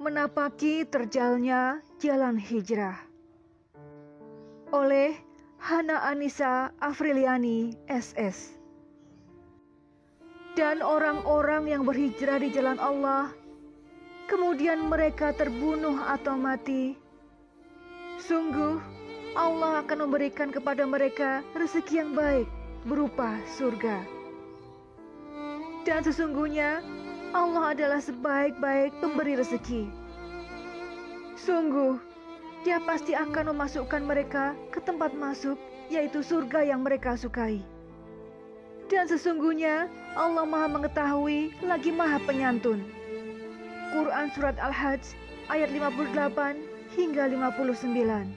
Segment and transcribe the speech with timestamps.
[0.00, 2.96] Menapaki terjalnya jalan hijrah.
[4.72, 5.12] Oleh
[5.60, 8.56] Hana Anissa Afriliani SS
[10.56, 13.28] dan orang-orang yang berhijrah di jalan Allah
[14.24, 16.96] kemudian mereka terbunuh atau mati
[18.24, 18.80] sungguh
[19.36, 22.48] Allah akan memberikan kepada mereka rezeki yang baik
[22.88, 24.02] berupa surga.
[25.86, 26.82] Dan sesungguhnya
[27.30, 29.86] Allah adalah sebaik-baik pemberi rezeki.
[31.38, 32.02] Sungguh,
[32.60, 35.56] Dia pasti akan memasukkan mereka ke tempat masuk,
[35.88, 37.64] yaitu surga yang mereka sukai.
[38.92, 42.84] Dan sesungguhnya Allah Maha Mengetahui lagi Maha Penyantun.
[43.96, 45.16] Quran Surat Al-Hajj
[45.48, 48.28] ayat 58 hingga 59.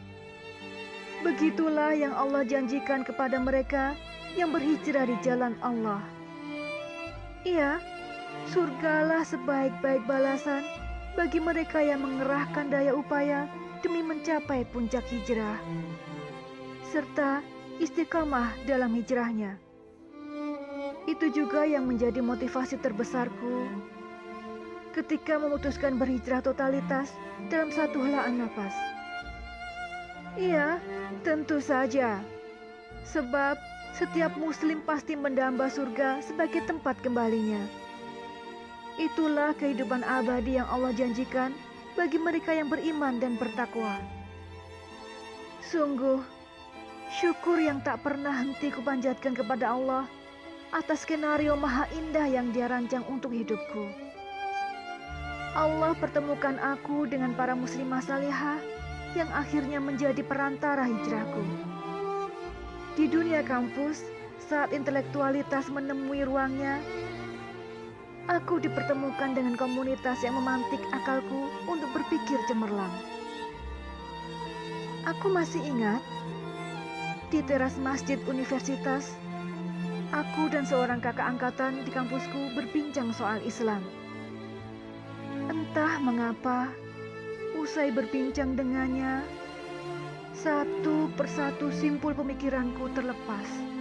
[1.27, 3.91] Begitulah yang Allah janjikan kepada mereka
[4.39, 5.99] yang berhijrah di jalan Allah.
[7.43, 7.83] Iya,
[8.51, 10.67] Surgalah sebaik-baik balasan
[11.15, 13.47] bagi mereka yang mengerahkan daya upaya
[13.79, 15.59] demi mencapai puncak hijrah,
[16.91, 17.39] serta
[17.79, 19.55] istiqamah dalam hijrahnya.
[21.07, 23.67] Itu juga yang menjadi motivasi terbesarku
[24.95, 27.11] ketika memutuskan berhijrah totalitas
[27.51, 28.75] dalam satu helaan nafas.
[30.39, 30.79] Iya,
[31.21, 32.23] tentu saja.
[33.03, 33.59] Sebab
[33.93, 37.82] setiap muslim pasti mendamba surga sebagai tempat kembalinya.
[39.01, 41.49] Itulah kehidupan abadi yang Allah janjikan
[41.97, 43.97] bagi mereka yang beriman dan bertakwa.
[45.65, 46.21] Sungguh,
[47.09, 50.05] syukur yang tak pernah henti kupanjatkan kepada Allah
[50.73, 53.89] atas skenario maha indah yang dia rancang untuk hidupku.
[55.53, 58.57] Allah pertemukan aku dengan para muslimah salihah
[59.13, 61.45] yang akhirnya menjadi perantara hijrahku.
[62.97, 64.01] Di dunia kampus,
[64.49, 66.81] saat intelektualitas menemui ruangnya,
[68.31, 72.91] aku dipertemukan dengan komunitas yang memantik akalku untuk berpikir cemerlang.
[75.03, 75.99] Aku masih ingat
[77.27, 79.19] di teras masjid universitas,
[80.15, 83.83] aku dan seorang kakak angkatan di kampusku berbincang soal Islam.
[85.51, 86.71] Entah mengapa,
[87.59, 89.27] usai berbincang dengannya,
[90.31, 93.72] satu persatu simpul pemikiranku terlepas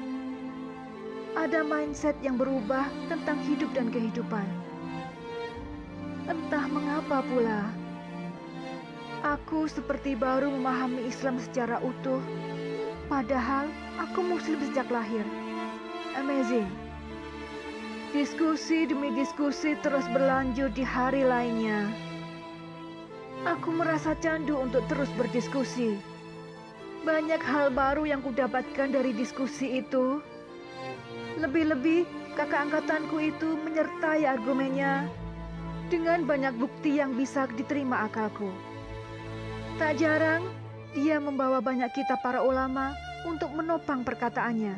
[1.33, 4.45] ada mindset yang berubah tentang hidup dan kehidupan.
[6.29, 7.73] Entah mengapa pula,
[9.25, 12.21] aku seperti baru memahami Islam secara utuh,
[13.09, 13.67] padahal
[13.97, 15.25] aku Muslim sejak lahir.
[16.15, 16.69] Amazing.
[18.13, 21.89] Diskusi demi diskusi terus berlanjut di hari lainnya.
[23.49, 25.97] Aku merasa candu untuk terus berdiskusi.
[27.03, 30.23] Banyak hal baru yang kudapatkan dari diskusi itu
[31.41, 32.05] lebih-lebih
[32.37, 35.09] kakak angkatanku itu menyertai argumennya
[35.93, 38.49] dengan banyak bukti yang bisa diterima akalku.
[39.77, 40.45] Tak jarang
[40.93, 42.93] dia membawa banyak kita para ulama
[43.25, 44.77] untuk menopang perkataannya.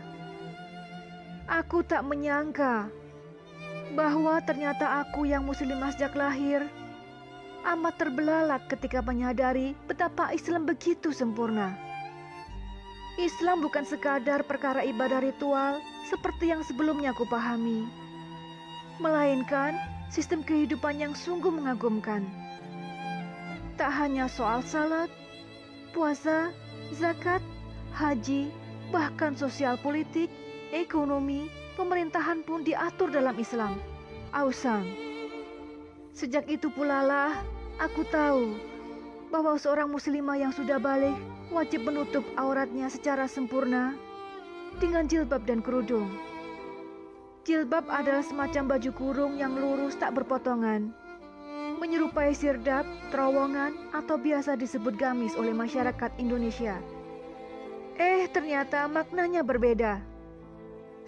[1.47, 2.89] Aku tak menyangka
[3.95, 6.67] bahwa ternyata aku yang muslimah sejak lahir
[7.65, 11.94] amat terbelalak ketika menyadari betapa Islam begitu sempurna.
[13.15, 15.79] Islam bukan sekadar perkara ibadah ritual
[16.11, 17.87] seperti yang sebelumnya kupahami,
[18.99, 19.79] melainkan
[20.11, 22.27] sistem kehidupan yang sungguh mengagumkan.
[23.79, 25.07] Tak hanya soal salat,
[25.95, 26.51] puasa,
[26.91, 27.39] zakat,
[27.95, 28.51] haji,
[28.91, 30.27] bahkan sosial politik,
[30.75, 31.47] ekonomi,
[31.79, 33.79] pemerintahan pun diatur dalam Islam.
[34.35, 34.91] Ausang.
[36.11, 37.31] Sejak itu pula lah
[37.79, 38.74] aku tahu
[39.35, 41.19] bahwa seorang muslimah yang sudah balik
[41.51, 43.99] wajib menutup auratnya secara sempurna
[44.79, 46.07] dengan jilbab dan kerudung.
[47.43, 50.95] Jilbab adalah semacam baju kurung yang lurus tak berpotongan,
[51.83, 56.79] menyerupai sirdap, terowongan, atau biasa disebut gamis oleh masyarakat Indonesia.
[57.99, 59.99] Eh, ternyata maknanya berbeda.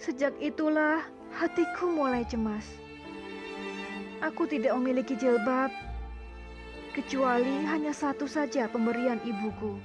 [0.03, 0.99] Sejak itulah
[1.31, 2.67] hatiku mulai cemas.
[4.19, 5.73] Aku tidak memiliki jilbab,
[6.97, 9.77] kecuali hanya satu saja pemberian ibuku.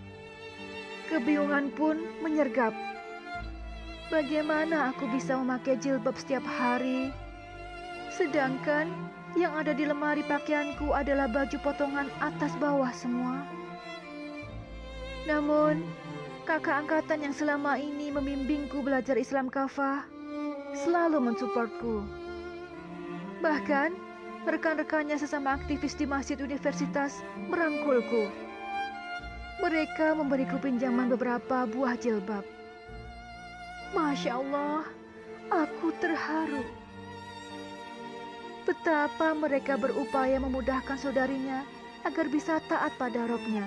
[1.12, 2.72] Kebingungan pun menyergap.
[4.08, 7.12] Bagaimana aku bisa memakai jilbab setiap hari?
[8.16, 8.88] Sedangkan
[9.36, 13.44] yang ada di lemari pakaianku adalah baju potongan atas bawah semua.
[15.28, 15.84] Namun,
[16.48, 20.08] kakak angkatan yang selama ini membimbingku belajar Islam kafah
[20.72, 22.04] selalu mensupportku.
[23.44, 24.11] Bahkan,
[24.46, 28.26] rekan-rekannya sesama aktivis di masjid universitas merangkulku.
[29.62, 32.42] Mereka memberiku pinjaman beberapa buah jilbab.
[33.94, 34.82] Masya Allah,
[35.52, 36.66] aku terharu.
[38.66, 41.62] Betapa mereka berupaya memudahkan saudarinya
[42.02, 43.66] agar bisa taat pada robnya.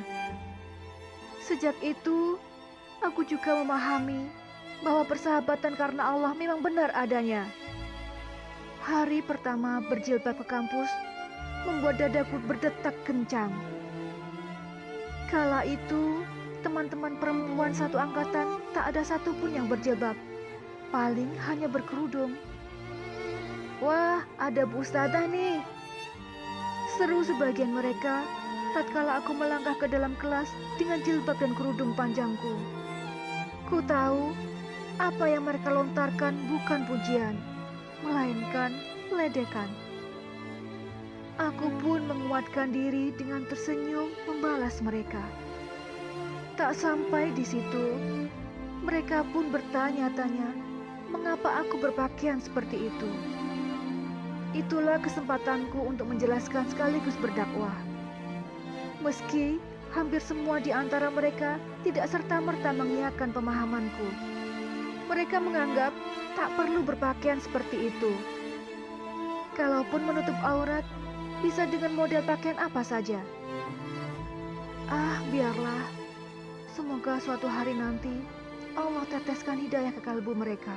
[1.40, 2.36] Sejak itu,
[3.00, 4.28] aku juga memahami
[4.84, 7.48] bahwa persahabatan karena Allah memang benar adanya.
[8.86, 10.86] Hari pertama berjilbab ke kampus
[11.66, 13.50] membuat dadaku berdetak kencang.
[15.26, 16.22] Kala itu,
[16.62, 20.14] teman-teman perempuan satu angkatan tak ada satupun yang berjilbab.
[20.94, 22.38] Paling hanya berkerudung.
[23.82, 25.66] Wah, ada Bu Ustadzah nih.
[26.94, 28.22] Seru sebagian mereka
[28.78, 32.54] tatkala aku melangkah ke dalam kelas dengan jilbab dan kerudung panjangku.
[33.66, 34.30] Ku tahu
[35.02, 37.34] apa yang mereka lontarkan bukan pujian,
[38.04, 38.76] melainkan
[39.14, 39.70] ledekan.
[41.36, 45.22] Aku pun menguatkan diri dengan tersenyum membalas mereka.
[46.56, 47.92] Tak sampai di situ,
[48.80, 50.48] mereka pun bertanya-tanya
[51.12, 53.12] mengapa aku berpakaian seperti itu.
[54.56, 57.76] Itulah kesempatanku untuk menjelaskan sekaligus berdakwah.
[59.04, 59.60] Meski
[59.92, 64.08] hampir semua di antara mereka tidak serta-merta mengiakan pemahamanku.
[65.12, 65.92] Mereka menganggap
[66.36, 68.12] tak perlu berpakaian seperti itu.
[69.56, 70.84] Kalaupun menutup aurat,
[71.40, 73.24] bisa dengan model pakaian apa saja.
[74.92, 75.88] Ah, biarlah.
[76.76, 78.12] Semoga suatu hari nanti
[78.76, 80.76] Allah teteskan hidayah ke kalbu mereka.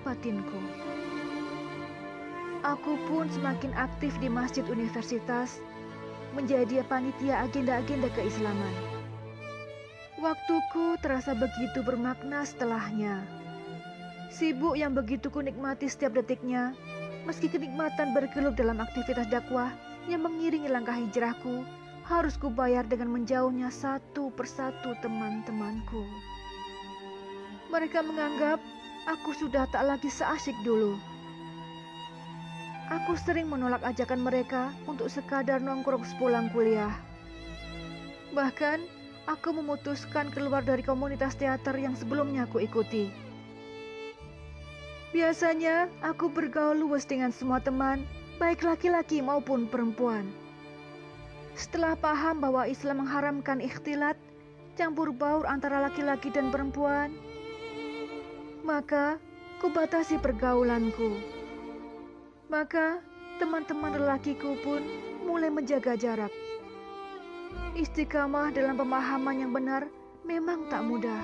[0.00, 0.56] Batinku.
[2.64, 5.60] Aku pun semakin aktif di masjid universitas
[6.32, 8.74] menjadi panitia agenda-agenda keislaman.
[10.16, 13.20] Waktuku terasa begitu bermakna setelahnya.
[14.32, 16.72] Sibuk yang begitu kunikmati setiap detiknya,
[17.28, 19.68] meski kenikmatan bergelut dalam aktivitas dakwah
[20.08, 21.68] yang mengiringi langkah hijrahku,
[22.08, 26.08] harus kubayar dengan menjauhnya satu persatu teman-temanku.
[27.68, 28.56] Mereka menganggap
[29.04, 30.96] aku sudah tak lagi seasik dulu.
[32.88, 36.92] Aku sering menolak ajakan mereka untuk sekadar nongkrong sepulang kuliah.
[38.32, 38.80] Bahkan,
[39.28, 43.31] aku memutuskan keluar dari komunitas teater yang sebelumnya aku ikuti.
[45.12, 48.00] Biasanya, aku bergaul luas dengan semua teman,
[48.40, 50.24] baik laki-laki maupun perempuan.
[51.52, 54.16] Setelah paham bahwa Islam mengharamkan ikhtilat,
[54.72, 57.12] campur baur antara laki-laki dan perempuan,
[58.64, 59.20] maka
[59.60, 61.20] kubatasi pergaulanku.
[62.48, 63.04] Maka
[63.36, 64.80] teman-teman lelakiku pun
[65.28, 66.32] mulai menjaga jarak.
[67.76, 69.92] Istiqamah dalam pemahaman yang benar
[70.24, 71.20] memang tak mudah.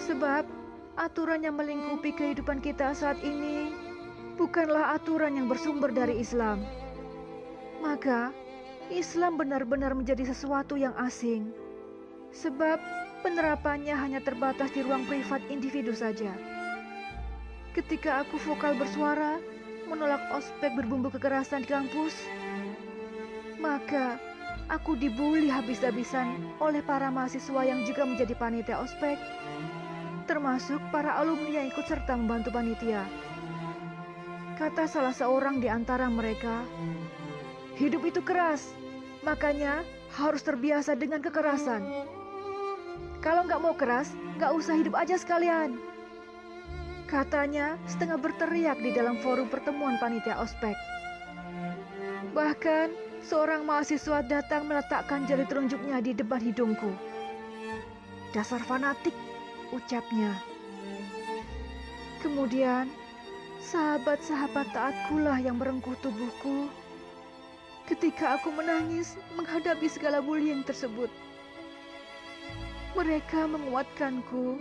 [0.00, 0.55] Sebab
[0.96, 3.72] aturan yang melingkupi kehidupan kita saat ini
[4.40, 6.64] bukanlah aturan yang bersumber dari Islam.
[7.84, 8.32] Maka
[8.88, 11.52] Islam benar-benar menjadi sesuatu yang asing.
[12.32, 12.80] Sebab
[13.20, 16.32] penerapannya hanya terbatas di ruang privat individu saja.
[17.76, 19.36] Ketika aku vokal bersuara,
[19.84, 22.16] menolak ospek berbumbu kekerasan di kampus,
[23.60, 24.16] maka
[24.72, 29.20] aku dibully habis-habisan oleh para mahasiswa yang juga menjadi panitia ospek,
[30.26, 33.06] termasuk para alumni yang ikut serta membantu panitia.
[34.58, 36.66] Kata salah seorang di antara mereka,
[37.78, 38.74] hidup itu keras,
[39.22, 39.86] makanya
[40.16, 41.82] harus terbiasa dengan kekerasan.
[43.22, 45.78] Kalau nggak mau keras, nggak usah hidup aja sekalian.
[47.06, 50.74] Katanya setengah berteriak di dalam forum pertemuan panitia ospek.
[52.34, 52.90] Bahkan
[53.22, 56.90] seorang mahasiswa datang meletakkan jari telunjuknya di depan hidungku.
[58.34, 59.14] Dasar fanatik,
[59.72, 60.34] ucapnya.
[62.22, 62.90] Kemudian,
[63.62, 66.70] sahabat-sahabat taatkulah yang merengkuh tubuhku
[67.86, 71.10] ketika aku menangis menghadapi segala bullying tersebut.
[72.98, 74.58] Mereka menguatkanku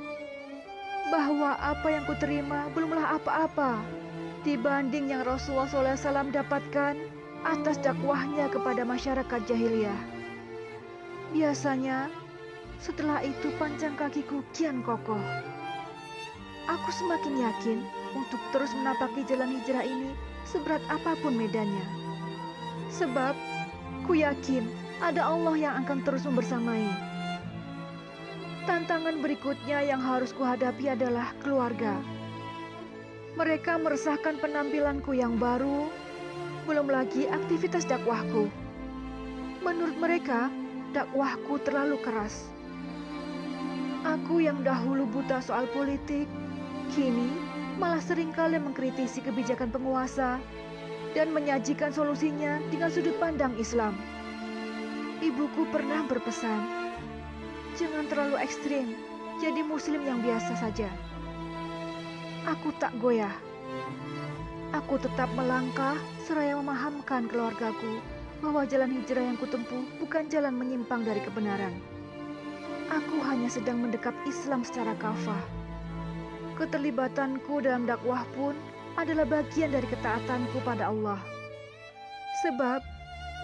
[1.09, 3.81] bahwa apa yang kuterima belumlah apa-apa
[4.45, 6.97] dibanding yang Rasulullah SAW dapatkan
[7.45, 10.01] atas dakwahnya kepada masyarakat jahiliyah.
[11.33, 12.09] Biasanya,
[12.79, 15.21] setelah itu panjang kakiku kian kokoh.
[16.65, 17.79] Aku semakin yakin
[18.17, 20.17] untuk terus menapaki jalan hijrah ini
[20.49, 21.85] seberat apa pun medannya.
[22.89, 23.37] Sebab,
[24.09, 24.65] ku yakin
[25.03, 26.89] ada Allah yang akan terus membersamai.
[28.65, 32.01] Tantangan berikutnya yang harus kuhadapi adalah keluarga.
[33.37, 35.85] Mereka meresahkan penampilanku yang baru,
[36.65, 38.49] belum lagi aktivitas dakwahku.
[39.61, 40.49] Menurut mereka,
[40.97, 42.49] dakwahku terlalu keras.
[44.05, 46.29] Aku yang dahulu buta soal politik,
[46.93, 47.33] kini
[47.81, 50.37] malah sering kali mengkritisi kebijakan penguasa
[51.17, 53.97] dan menyajikan solusinya dengan sudut pandang Islam.
[55.25, 56.85] Ibuku pernah berpesan,
[57.75, 58.95] Jangan terlalu ekstrim,
[59.43, 60.87] jadi muslim yang biasa saja.
[62.45, 63.33] Aku tak goyah.
[64.71, 67.99] Aku tetap melangkah seraya memahamkan keluargaku
[68.39, 71.94] bahwa jalan hijrah yang kutempuh bukan jalan menyimpang dari kebenaran.
[72.85, 75.41] Aku hanya sedang mendekap Islam secara kafah.
[76.53, 78.53] Keterlibatanku dalam dakwah pun
[78.93, 81.17] adalah bagian dari ketaatanku pada Allah.
[82.45, 82.79] Sebab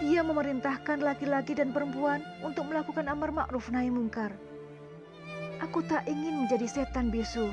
[0.00, 4.30] dia memerintahkan laki-laki dan perempuan untuk melakukan amar ma'ruf nahi mungkar.
[5.58, 7.50] Aku tak ingin menjadi setan bisu,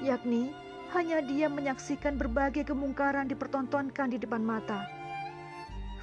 [0.00, 0.52] yakni
[0.96, 4.88] hanya dia menyaksikan berbagai kemungkaran dipertontonkan di depan mata.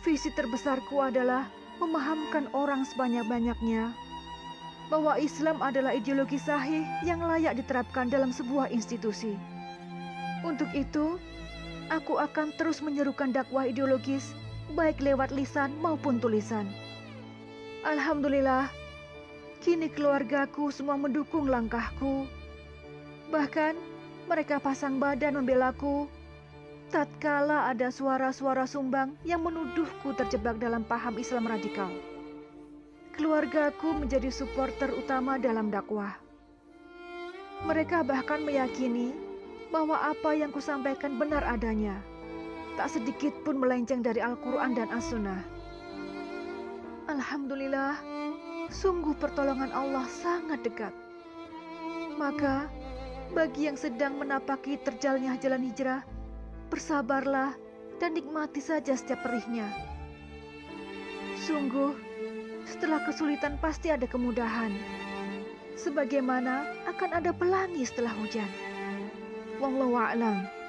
[0.06, 1.50] Visi terbesarku adalah
[1.82, 3.94] memahamkan orang sebanyak-banyaknya
[4.94, 9.34] bahwa Islam adalah ideologi sahih yang layak diterapkan dalam sebuah institusi.
[10.46, 11.18] Untuk itu,
[11.90, 14.38] aku akan terus menyerukan dakwah ideologis
[14.78, 16.70] baik lewat lisan maupun tulisan.
[17.82, 18.70] Alhamdulillah,
[19.66, 22.30] kini keluargaku semua mendukung langkahku.
[23.34, 23.74] Bahkan
[24.30, 26.06] mereka pasang badan membelaku
[26.94, 32.13] tatkala ada suara-suara sumbang yang menuduhku terjebak dalam paham Islam radikal.
[33.14, 36.18] Keluargaku menjadi supporter utama dalam dakwah.
[37.62, 39.14] Mereka bahkan meyakini
[39.70, 42.02] bahwa apa yang kusampaikan benar adanya.
[42.74, 45.46] Tak sedikit pun melenceng dari Al-Quran dan As-Sunnah.
[47.06, 48.02] Alhamdulillah,
[48.74, 50.94] sungguh pertolongan Allah sangat dekat.
[52.18, 52.66] Maka,
[53.38, 56.02] bagi yang sedang menapaki terjalnya jalan hijrah,
[56.74, 57.54] bersabarlah
[58.02, 59.70] dan nikmati saja setiap perihnya.
[61.46, 61.94] Sungguh,
[62.64, 64.72] setelah kesulitan pasti ada kemudahan.
[65.74, 68.48] Sebagaimana akan ada pelangi setelah hujan.
[69.60, 70.63] Wallahu a'lam.